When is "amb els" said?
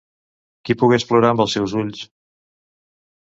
1.33-1.53